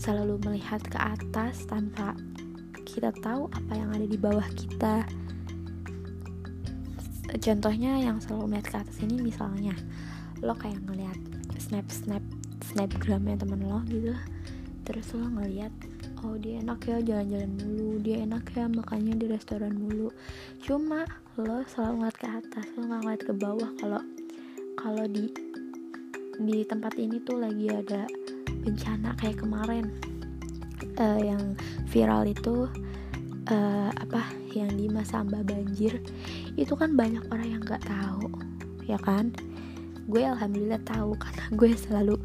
selalu 0.00 0.40
melihat 0.48 0.80
ke 0.80 0.96
atas 0.96 1.68
tanpa 1.68 2.16
kita 2.88 3.12
tahu 3.20 3.52
apa 3.52 3.72
yang 3.76 3.92
ada 3.92 4.06
di 4.08 4.16
bawah 4.16 4.46
kita. 4.56 5.04
Contohnya 7.36 8.00
yang 8.00 8.18
selalu 8.18 8.56
melihat 8.56 8.66
ke 8.72 8.76
atas 8.80 8.96
ini 9.04 9.20
misalnya 9.20 9.76
lo 10.40 10.56
kayak 10.56 10.80
ngeliat 10.88 11.20
snap 11.60 11.84
snap 11.92 12.24
snapgramnya 12.64 13.36
temen 13.36 13.60
lo 13.68 13.84
gitu 13.92 14.16
terus 14.88 15.12
lo 15.12 15.28
ngeliat 15.28 15.70
oh 16.24 16.34
dia 16.40 16.64
enak 16.64 16.80
ya 16.88 16.98
jalan-jalan 17.04 17.52
mulu 17.60 18.00
dia 18.00 18.24
enak 18.24 18.44
ya 18.56 18.66
makannya 18.66 19.14
di 19.20 19.26
restoran 19.30 19.76
mulu. 19.76 20.10
Cuma 20.64 21.04
lo 21.38 21.62
selalu 21.70 22.02
ngeliat 22.02 22.16
ke 22.18 22.26
atas 22.26 22.66
lo 22.74 22.88
nggak 22.88 23.00
ngeliat 23.04 23.22
ke 23.22 23.32
bawah 23.36 23.70
kalau 23.78 24.02
kalau 24.78 25.06
di 25.08 25.30
di 26.40 26.64
tempat 26.64 26.96
ini 26.96 27.20
tuh 27.22 27.42
lagi 27.42 27.68
ada 27.68 28.06
bencana 28.62 29.16
kayak 29.18 29.42
kemarin. 29.42 29.88
Uh, 30.96 31.20
yang 31.20 31.56
viral 31.92 32.24
itu 32.24 32.64
uh, 33.52 33.90
apa 33.92 34.32
yang 34.52 34.72
di 34.72 34.88
masa 34.88 35.20
mbak 35.20 35.44
banjir 35.48 36.00
itu 36.56 36.72
kan 36.72 36.96
banyak 36.96 37.20
orang 37.28 37.56
yang 37.56 37.62
nggak 37.64 37.84
tahu 37.84 38.28
ya 38.88 38.96
kan? 39.00 39.32
Gue 40.08 40.24
alhamdulillah 40.24 40.80
tahu 40.86 41.16
karena 41.22 41.44
gue 41.52 41.70
selalu 41.76 42.16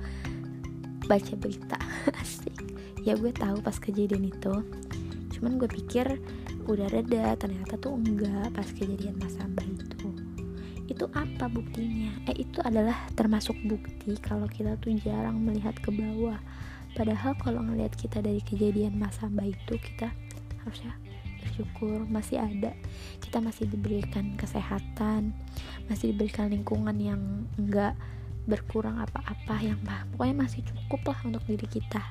baca 1.06 1.34
berita. 1.36 1.80
Asik. 2.22 2.56
Ya 3.06 3.14
gue 3.20 3.34
tahu 3.34 3.60
pas 3.62 3.78
kejadian 3.78 4.30
itu. 4.30 4.54
Cuman 5.36 5.60
gue 5.60 5.70
pikir 5.70 6.18
udah 6.66 6.90
reda 6.90 7.38
ternyata 7.38 7.78
tuh 7.78 7.94
enggak 7.94 8.50
pas 8.56 8.66
kejadian 8.74 9.14
Mas 9.22 9.38
Amba 9.38 9.64
apa 11.46 11.62
buktinya? 11.62 12.10
Eh 12.34 12.42
itu 12.42 12.58
adalah 12.66 12.98
termasuk 13.14 13.54
bukti 13.70 14.18
kalau 14.18 14.50
kita 14.50 14.82
tuh 14.82 14.98
jarang 14.98 15.38
melihat 15.46 15.78
ke 15.78 15.94
bawah. 15.94 16.42
Padahal 16.98 17.38
kalau 17.38 17.62
ngelihat 17.62 17.94
kita 17.94 18.18
dari 18.18 18.42
kejadian 18.42 18.98
Mas 18.98 19.22
Amba 19.22 19.46
itu 19.46 19.78
kita 19.78 20.10
harusnya 20.66 20.98
bersyukur 21.46 22.02
masih 22.10 22.42
ada. 22.42 22.74
Kita 23.22 23.38
masih 23.46 23.70
diberikan 23.70 24.34
kesehatan 24.34 25.38
masih 25.86 26.18
diberikan 26.18 26.50
lingkungan 26.50 26.98
yang 26.98 27.22
enggak 27.62 27.94
berkurang 28.50 28.98
apa-apa 29.02 29.62
yang 29.62 29.78
pokoknya 30.14 30.50
masih 30.50 30.66
cukup 30.66 31.14
lah 31.14 31.20
untuk 31.30 31.46
diri 31.46 31.70
kita. 31.70 32.02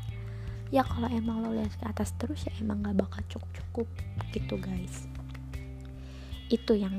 Ya 0.70 0.86
kalau 0.86 1.10
emang 1.10 1.42
lo 1.42 1.50
lihat 1.54 1.74
ke 1.74 1.86
atas 1.90 2.14
terus 2.18 2.46
ya 2.46 2.52
emang 2.58 2.82
gak 2.82 2.98
bakal 2.98 3.22
cukup-cukup 3.30 3.86
gitu 4.30 4.54
guys. 4.58 5.06
Itu 6.50 6.74
yang 6.74 6.94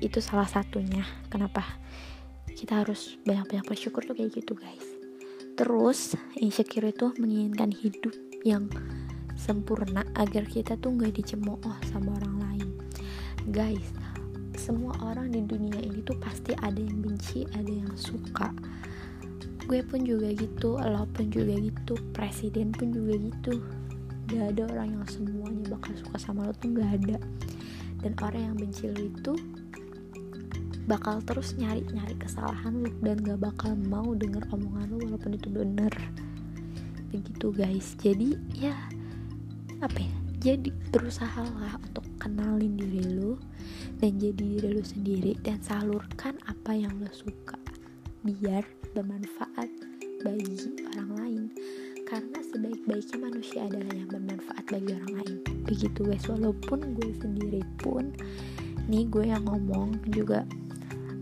itu 0.00 0.18
salah 0.18 0.48
satunya 0.48 1.04
kenapa 1.28 1.64
kita 2.50 2.84
harus 2.84 3.16
banyak-banyak 3.24 3.64
bersyukur 3.64 4.04
tuh 4.04 4.16
kayak 4.16 4.32
gitu 4.36 4.56
guys. 4.56 4.84
Terus 5.56 6.16
insecure 6.40 6.88
itu 6.88 7.12
menginginkan 7.20 7.72
hidup 7.72 8.12
yang 8.44 8.68
sempurna 9.36 10.04
agar 10.16 10.44
kita 10.48 10.76
tuh 10.80 10.96
nggak 10.96 11.20
dicemooh 11.20 11.60
sama 11.92 12.16
orang 12.20 12.36
lain. 12.40 12.68
Guys 13.52 14.00
semua 14.60 14.92
orang 15.00 15.32
di 15.32 15.40
dunia 15.40 15.80
ini 15.80 16.04
tuh 16.04 16.20
pasti 16.20 16.52
ada 16.60 16.76
yang 16.76 17.00
benci 17.00 17.48
ada 17.56 17.72
yang 17.72 17.88
suka. 17.96 18.52
Gue 19.64 19.80
pun 19.80 20.04
juga 20.04 20.28
gitu 20.36 20.76
lo 20.76 21.08
pun 21.08 21.32
juga 21.32 21.56
gitu 21.56 21.96
presiden 22.12 22.68
pun 22.76 22.92
juga 22.92 23.16
gitu. 23.16 23.64
Gak 24.28 24.54
ada 24.54 24.62
orang 24.76 25.00
yang 25.00 25.04
semuanya 25.08 25.64
bakal 25.72 25.96
suka 25.96 26.16
sama 26.20 26.44
lo 26.44 26.52
tuh 26.60 26.76
gak 26.76 26.90
ada. 27.02 27.16
Dan 28.04 28.12
orang 28.20 28.52
yang 28.52 28.56
benci 28.60 28.92
lo 28.92 29.00
itu 29.00 29.32
bakal 30.90 31.22
terus 31.22 31.54
nyari-nyari 31.54 32.18
kesalahan 32.18 32.82
lo 32.82 32.90
dan 33.06 33.22
gak 33.22 33.38
bakal 33.38 33.78
mau 33.86 34.10
denger 34.10 34.42
omongan 34.50 34.90
lo 34.90 34.98
walaupun 35.06 35.38
itu 35.38 35.46
bener. 35.46 35.94
Begitu 37.14 37.46
guys. 37.54 37.94
Jadi 38.02 38.34
ya 38.58 38.74
apa 39.78 40.02
ya? 40.02 40.14
Jadi 40.40 40.74
berusahalah 40.90 41.78
untuk 41.78 42.02
kenalin 42.18 42.74
diri 42.74 43.06
lu 43.06 43.38
dan 44.02 44.18
jadi 44.18 44.34
diri 44.34 44.68
lu 44.72 44.82
sendiri 44.82 45.38
dan 45.46 45.62
salurkan 45.62 46.34
apa 46.50 46.74
yang 46.74 46.90
lo 46.98 47.12
suka 47.14 47.60
biar 48.26 48.66
bermanfaat 48.90 49.70
bagi 50.26 50.74
orang 50.90 51.10
lain. 51.22 51.42
Karena 52.02 52.42
sebaik-baiknya 52.42 53.18
manusia 53.22 53.60
adalah 53.62 53.94
yang 53.94 54.10
bermanfaat 54.10 54.64
bagi 54.66 54.90
orang 54.98 55.14
lain. 55.22 55.36
Begitu 55.70 56.02
guys. 56.02 56.26
Walaupun 56.26 56.98
gue 56.98 57.14
sendiri 57.22 57.62
pun 57.78 58.10
nih 58.90 59.06
gue 59.06 59.30
yang 59.30 59.46
ngomong 59.46 59.94
juga 60.10 60.42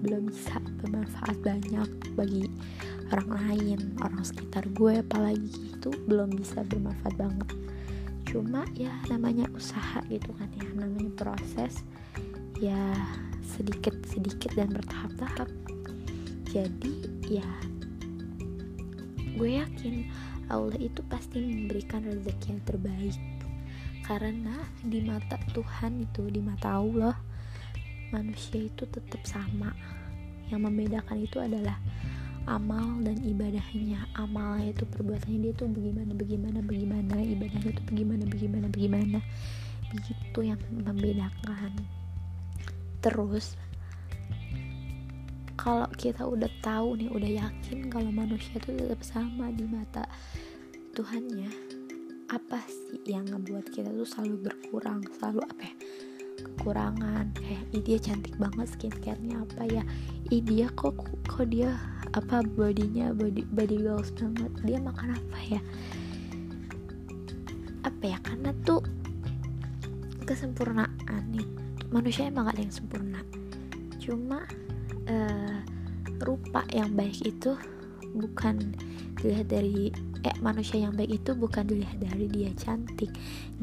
belum 0.03 0.31
bisa 0.31 0.63
bermanfaat 0.83 1.37
banyak 1.43 1.91
bagi 2.15 2.47
orang 3.11 3.31
lain 3.35 3.81
orang 4.05 4.23
sekitar 4.23 4.63
gue 4.77 5.01
apalagi 5.01 5.49
itu 5.75 5.91
belum 6.07 6.37
bisa 6.37 6.63
bermanfaat 6.67 7.15
banget. 7.17 7.49
Cuma 8.29 8.63
ya 8.77 8.93
namanya 9.09 9.49
usaha 9.57 10.05
gitu 10.13 10.31
kan 10.37 10.49
ya 10.61 10.69
namanya 10.77 11.09
proses 11.17 11.83
ya 12.61 12.93
sedikit 13.43 13.97
sedikit 14.05 14.53
dan 14.55 14.71
bertahap-tahap. 14.71 15.49
Jadi 16.53 16.95
ya 17.27 17.49
gue 19.39 19.51
yakin 19.63 20.11
Allah 20.49 20.77
itu 20.81 21.01
pasti 21.09 21.41
memberikan 21.41 22.05
rezeki 22.05 22.47
yang 22.53 22.63
terbaik. 22.65 23.19
Karena 24.05 24.57
di 24.81 25.05
mata 25.05 25.37
Tuhan 25.53 26.01
itu 26.01 26.33
di 26.33 26.41
mata 26.41 26.81
Allah 26.81 27.28
manusia 28.11 28.69
itu 28.69 28.85
tetap 28.89 29.23
sama. 29.25 29.73
Yang 30.49 30.61
membedakan 30.65 31.19
itu 31.21 31.39
adalah 31.41 31.77
amal 32.49 33.01
dan 33.05 33.21
ibadahnya. 33.21 34.09
Amalnya 34.17 34.73
itu 34.73 34.85
perbuatannya 34.89 35.39
dia 35.45 35.53
tuh 35.57 35.69
bagaimana 35.69 36.13
bagaimana 36.17 36.59
bagaimana. 36.65 37.15
Ibadahnya 37.21 37.71
itu 37.73 37.83
bagaimana 37.85 38.25
bagaimana 38.25 38.67
bagaimana. 38.73 39.19
Begitu 39.93 40.39
yang 40.41 40.61
membedakan. 40.73 41.73
Terus 43.05 43.55
kalau 45.59 45.91
kita 45.99 46.23
udah 46.23 46.49
tahu 46.63 46.95
nih 46.95 47.11
udah 47.11 47.31
yakin 47.45 47.91
kalau 47.91 48.15
manusia 48.15 48.57
itu 48.63 48.79
tetap 48.79 49.03
sama 49.03 49.51
di 49.51 49.67
mata 49.67 50.07
Tuhannya 50.95 51.51
apa 52.31 52.63
sih 52.71 53.03
yang 53.11 53.27
ngebuat 53.27 53.75
kita 53.75 53.91
tuh 53.91 54.07
selalu 54.07 54.49
berkurang 54.49 55.03
selalu 55.19 55.43
apa 55.43 55.63
ya 55.67 55.75
kekurangan. 56.55 57.33
Kayak 57.37 57.63
ih 57.75 57.83
dia 57.85 57.99
cantik 58.01 58.35
banget 58.41 58.67
skincarenya 58.73 59.37
apa 59.45 59.63
ya? 59.69 59.83
Ih 60.33 60.43
dia 60.43 60.67
kok 60.73 60.97
kok 61.29 61.47
dia 61.49 61.77
apa 62.17 62.41
bodinya 62.45 63.13
body 63.13 63.45
body 63.53 63.77
goals 63.85 64.11
banget? 64.17 64.51
Dia 64.65 64.79
makan 64.81 65.17
apa 65.17 65.39
ya? 65.45 65.61
Apa 67.85 68.03
ya? 68.05 68.19
Karena 68.25 68.51
tuh 68.65 68.81
kesempurnaan 70.25 71.23
nih. 71.33 71.49
Manusia 71.89 72.29
emang 72.29 72.53
gak 72.53 72.61
ada 72.61 72.63
yang 72.69 72.75
sempurna. 72.75 73.21
Cuma 73.97 74.45
uh, 75.09 75.59
rupa 76.21 76.65
yang 76.75 76.93
baik 76.93 77.17
itu 77.25 77.57
bukan 78.13 78.77
dilihat 79.21 79.49
dari 79.51 79.91
eh 80.27 80.37
manusia 80.43 80.83
yang 80.83 80.95
baik 80.99 81.23
itu 81.23 81.31
bukan 81.35 81.63
dilihat 81.67 81.99
dari 82.03 82.27
dia 82.27 82.51
cantik 82.59 83.11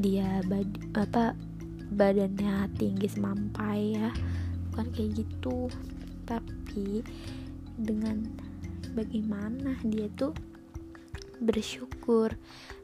dia 0.00 0.40
bad, 0.48 0.68
apa 0.96 1.36
badannya 1.92 2.70
tinggi 2.74 3.06
semampai 3.06 3.80
ya. 3.98 4.10
Bukan 4.72 4.86
kayak 4.92 5.10
gitu. 5.22 5.70
Tapi 6.26 7.02
dengan 7.78 8.26
bagaimana 8.96 9.78
dia 9.86 10.10
tuh 10.14 10.34
bersyukur. 11.38 12.34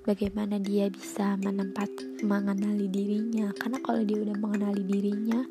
Bagaimana 0.03 0.59
dia 0.59 0.91
bisa 0.91 1.39
menempat 1.39 1.91
mengenali 2.27 2.91
dirinya. 2.91 3.55
Karena 3.55 3.79
kalau 3.83 4.03
dia 4.03 4.19
udah 4.19 4.37
mengenali 4.39 4.83
dirinya 4.83 5.43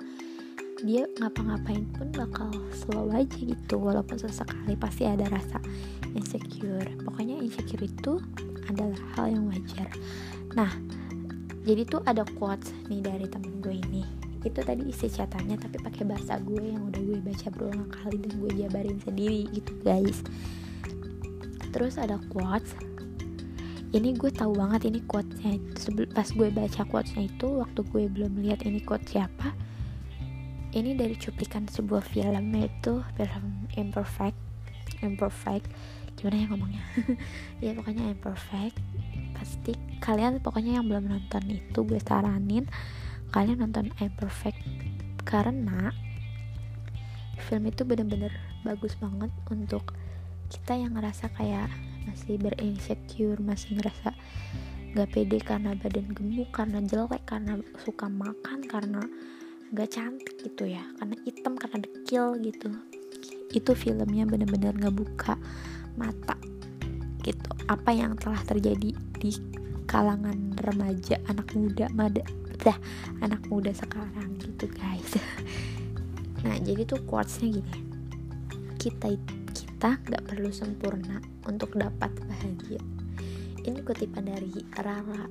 dia 0.81 1.05
ngapa-ngapain 1.21 1.85
pun 1.93 2.09
bakal 2.09 2.49
slow 2.73 3.13
aja 3.13 3.37
gitu. 3.37 3.77
Walaupun 3.77 4.17
sesekali 4.17 4.73
pasti 4.73 5.05
ada 5.05 5.29
rasa 5.29 5.61
insecure. 6.17 6.89
Pokoknya 7.05 7.37
insecure 7.37 7.85
itu 7.85 8.17
adalah 8.65 8.97
hal 9.17 9.29
yang 9.29 9.45
wajar. 9.47 9.87
Nah 10.57 10.71
jadi 11.61 11.85
tuh 11.85 12.01
ada 12.09 12.25
quotes 12.37 12.73
nih 12.89 13.05
dari 13.05 13.25
temen 13.29 13.61
gue 13.61 13.77
ini. 13.77 14.03
Itu 14.41 14.65
tadi 14.65 14.89
isi 14.89 15.05
catatannya 15.05 15.61
tapi 15.61 15.77
pakai 15.77 16.03
bahasa 16.09 16.41
gue 16.41 16.73
yang 16.73 16.89
udah 16.89 17.01
gue 17.01 17.19
baca 17.21 17.47
berulang 17.53 17.89
kali 17.93 18.17
dan 18.17 18.33
gue 18.41 18.51
jabarin 18.65 18.97
sendiri 19.05 19.45
gitu 19.53 19.71
guys. 19.85 20.25
Terus 21.69 22.01
ada 22.01 22.17
quotes. 22.33 22.73
Ini 23.91 24.15
gue 24.17 24.31
tahu 24.33 24.57
banget 24.57 24.89
ini 24.89 25.05
quotesnya. 25.05 25.61
Pas 26.15 26.25
gue 26.33 26.49
baca 26.49 26.81
quotesnya 26.89 27.29
itu 27.29 27.47
waktu 27.61 27.79
gue 27.85 28.03
belum 28.09 28.41
lihat 28.41 28.65
ini 28.65 28.81
quote 28.81 29.05
siapa 29.05 29.53
ini 30.71 30.95
dari 30.95 31.19
cuplikan 31.19 31.67
sebuah 31.67 31.99
film 32.15 32.55
yaitu 32.55 33.03
film 33.19 33.67
imperfect. 33.75 34.39
Imperfect. 35.03 35.67
Gimana 36.15 36.35
ya 36.39 36.45
ngomongnya? 36.47 36.83
Ya 37.63 37.71
pokoknya 37.75 38.15
imperfect 38.15 38.79
pasti 39.41 39.73
kalian 39.97 40.37
pokoknya 40.37 40.77
yang 40.77 40.85
belum 40.85 41.09
nonton 41.09 41.41
itu 41.49 41.79
gue 41.81 41.97
saranin 41.97 42.69
kalian 43.33 43.65
nonton 43.65 43.89
I'm 43.97 44.13
Perfect. 44.13 44.61
Karena 45.25 45.89
film 47.41 47.65
itu 47.65 47.81
bener-bener 47.81 48.29
bagus 48.61 48.93
banget 49.01 49.33
untuk 49.49 49.97
kita 50.53 50.77
yang 50.77 50.93
ngerasa 50.93 51.33
kayak 51.33 51.71
masih 52.05 52.37
berinsecure 52.37 53.39
masih 53.41 53.81
ngerasa 53.81 54.13
gak 54.91 55.09
pede 55.15 55.39
karena 55.39 55.71
badan 55.73 56.11
gemuk 56.11 56.51
karena 56.51 56.83
jelek 56.83 57.23
karena 57.23 57.55
suka 57.81 58.11
makan 58.11 58.61
karena 58.67 59.01
gak 59.73 59.89
cantik 59.95 60.37
gitu 60.37 60.69
ya. 60.69 60.83
Karena 61.01 61.15
hitam 61.25 61.57
karena 61.57 61.81
dekil 61.81 62.37
gitu. 62.45 62.69
Itu 63.55 63.73
filmnya 63.73 64.27
bener-bener 64.27 64.75
ngebuka 64.75 65.39
mata 65.97 66.35
gitu. 67.23 67.49
Apa 67.71 67.95
yang 67.95 68.19
telah 68.19 68.43
terjadi 68.43 68.91
di 69.21 69.29
kalangan 69.85 70.57
remaja 70.57 71.21
anak 71.29 71.53
muda 71.53 71.85
mada 71.93 72.25
dah 72.61 72.77
anak 73.21 73.41
muda 73.49 73.69
sekarang 73.73 74.37
gitu 74.41 74.65
guys. 74.73 75.17
Nah 76.41 76.57
jadi 76.57 76.89
tuh 76.89 77.05
quotesnya 77.05 77.61
gini. 77.61 77.85
Kita 78.81 79.13
kita 79.53 79.93
nggak 80.09 80.25
perlu 80.25 80.49
sempurna 80.49 81.21
untuk 81.45 81.77
dapat 81.77 82.09
bahagia. 82.25 82.81
Ini 83.61 83.77
kutipan 83.85 84.25
dari 84.25 84.49
Rara 84.73 85.29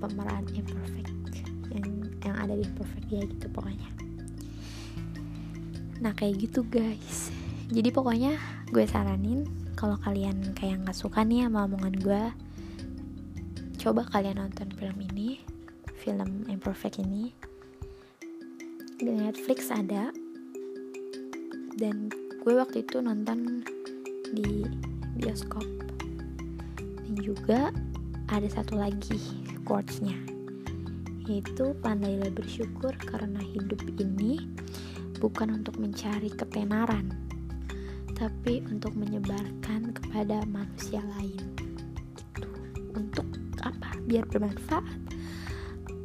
pemeran 0.00 0.48
imperfect 0.56 1.12
yang 1.76 2.08
yang 2.24 2.36
ada 2.40 2.56
di 2.56 2.64
imperfect 2.64 3.08
ya 3.12 3.20
gitu 3.28 3.52
pokoknya. 3.52 3.88
Nah 6.00 6.16
kayak 6.16 6.40
gitu 6.40 6.64
guys. 6.64 7.28
Jadi 7.68 7.92
pokoknya 7.92 8.40
gue 8.72 8.88
saranin 8.88 9.44
kalau 9.76 10.00
kalian 10.00 10.56
kayak 10.56 10.88
nggak 10.88 10.96
suka 10.96 11.20
nih 11.20 11.44
sama 11.44 11.68
omongan 11.68 11.94
gue 12.00 12.22
coba 13.80 14.04
kalian 14.12 14.36
nonton 14.36 14.68
film 14.76 15.00
ini 15.08 15.40
film 16.04 16.44
Imperfect 16.52 17.00
ini. 17.00 17.32
Di 19.00 19.08
Netflix 19.08 19.72
ada. 19.72 20.12
Dan 21.80 22.12
gue 22.44 22.52
waktu 22.52 22.84
itu 22.84 23.00
nonton 23.00 23.64
di 24.36 24.68
bioskop. 25.16 25.64
Dan 27.08 27.16
juga 27.24 27.72
ada 28.28 28.48
satu 28.52 28.76
lagi 28.76 29.16
quotesnya. 29.64 30.16
Yaitu 31.24 31.72
pandailah 31.80 32.28
bersyukur 32.36 32.92
karena 33.00 33.40
hidup 33.40 33.80
ini 33.96 34.44
bukan 35.24 35.56
untuk 35.56 35.80
mencari 35.80 36.28
ketenaran 36.28 37.12
tapi 38.20 38.60
untuk 38.68 38.92
menyebarkan 38.92 39.96
kepada 39.96 40.44
manusia 40.44 41.00
lain. 41.16 41.40
Gitu. 42.20 42.48
untuk 42.92 43.29
biar 44.10 44.26
bermanfaat. 44.26 44.98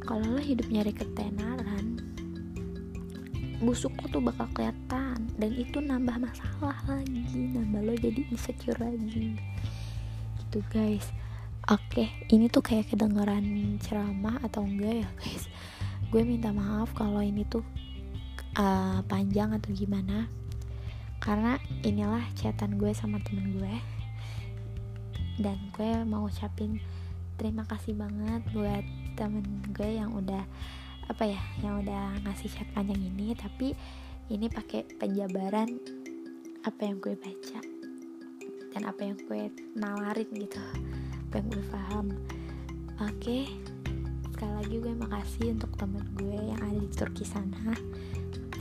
Kalau 0.06 0.38
lo 0.38 0.38
hidup 0.38 0.70
nyari 0.70 0.94
ketenaran 0.94 1.98
busuk 3.60 3.92
lo 3.98 4.06
tuh 4.12 4.22
bakal 4.22 4.46
kelihatan. 4.52 5.26
Dan 5.36 5.50
itu 5.56 5.80
nambah 5.80 6.16
masalah 6.20 6.76
lagi 6.88 7.52
nambah 7.56 7.82
lo 7.82 7.92
jadi 7.96 8.20
insecure 8.30 8.78
lagi. 8.78 9.36
Gitu 10.40 10.58
guys. 10.70 11.10
Oke 11.66 12.06
ini 12.30 12.46
tuh 12.46 12.62
kayak 12.62 12.94
kedengaran 12.94 13.76
ceramah 13.82 14.38
atau 14.44 14.62
enggak 14.62 15.02
ya 15.02 15.08
guys? 15.18 15.50
Gue 16.14 16.22
minta 16.22 16.54
maaf 16.54 16.94
kalau 16.94 17.18
ini 17.18 17.42
tuh 17.48 17.64
uh, 18.54 19.02
panjang 19.08 19.50
atau 19.56 19.74
gimana. 19.74 20.30
Karena 21.18 21.58
inilah 21.82 22.22
chatan 22.38 22.78
gue 22.78 22.92
sama 22.94 23.18
temen 23.24 23.56
gue. 23.58 23.76
Dan 25.36 25.58
gue 25.74 26.06
mau 26.06 26.30
ucapin 26.30 26.80
terima 27.36 27.64
kasih 27.68 27.96
banget 27.96 28.42
buat 28.52 28.84
temen 29.16 29.44
gue 29.72 30.00
yang 30.00 30.12
udah 30.12 30.44
apa 31.06 31.24
ya 31.24 31.40
yang 31.62 31.80
udah 31.84 32.18
ngasih 32.26 32.50
chat 32.50 32.68
panjang 32.74 32.98
ini. 32.98 33.36
Tapi 33.36 33.76
ini 34.32 34.50
pakai 34.50 34.84
penjabaran 34.98 35.70
apa 36.66 36.80
yang 36.82 36.98
gue 36.98 37.14
baca 37.14 37.60
dan 38.74 38.82
apa 38.84 39.00
yang 39.06 39.16
gue 39.30 39.54
nawarin 39.78 40.26
gitu 40.34 40.58
apa 41.30 41.38
yang 41.38 41.48
gue 41.48 41.64
paham 41.70 42.06
oke 42.98 43.14
okay. 43.22 43.46
sekali 44.34 44.52
lagi 44.52 44.76
gue 44.82 44.94
makasih 44.98 45.46
untuk 45.54 45.70
temen 45.78 46.02
gue 46.18 46.34
yang 46.34 46.58
ada 46.58 46.74
di 46.74 46.90
Turki 46.90 47.22
sana 47.22 47.70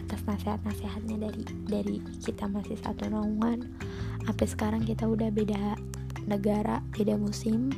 atas 0.06 0.22
nasihat-nasihatnya 0.30 1.18
dari 1.18 1.44
dari 1.66 1.98
kita 2.22 2.46
masih 2.46 2.78
satu 2.78 3.10
naungan. 3.10 3.66
Sampai 4.22 4.46
sekarang 4.46 4.82
kita 4.86 5.10
udah 5.10 5.34
beda 5.34 5.78
negara 6.30 6.82
beda 6.94 7.18
musim 7.18 7.74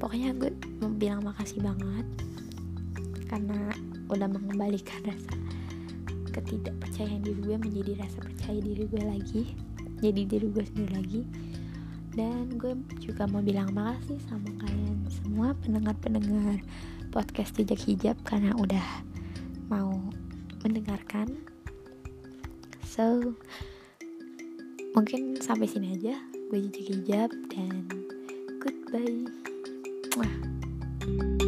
pokoknya 0.00 0.32
gue 0.40 0.50
mau 0.80 0.90
bilang 0.90 1.20
makasih 1.22 1.60
banget 1.60 2.06
karena 3.28 3.70
udah 4.10 4.26
mengembalikan 4.26 5.04
rasa 5.06 5.36
ketidakpercayaan 6.34 7.22
diri 7.22 7.40
gue 7.44 7.56
menjadi 7.60 7.92
rasa 8.00 8.18
percaya 8.24 8.58
diri 8.58 8.88
gue 8.90 9.02
lagi 9.04 9.42
jadi 10.00 10.24
diri 10.24 10.48
gue 10.50 10.64
sendiri 10.64 10.92
lagi. 10.96 11.22
Dan 12.10 12.58
gue 12.58 12.74
juga 12.98 13.28
mau 13.30 13.44
bilang 13.44 13.70
makasih 13.70 14.18
sama 14.26 14.50
kalian 14.58 15.06
semua 15.22 15.54
pendengar-pendengar 15.62 16.58
podcast 17.14 17.54
jejak 17.54 17.78
hijab 17.86 18.16
karena 18.26 18.50
udah 18.58 18.82
mau 19.70 19.94
mendengarkan. 20.66 21.38
So 22.82 23.36
mungkin 24.98 25.38
sampai 25.38 25.70
sini 25.70 25.94
aja. 25.94 26.18
Gue 26.50 26.66
jejak 26.66 26.86
hijab 26.90 27.30
dan 27.54 27.86
goodbye 28.58 29.39
哇。 30.16 31.39